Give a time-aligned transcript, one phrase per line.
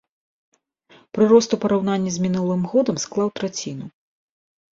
[1.17, 3.85] Прырост у параўнанні з мінулым годам склаў траціну.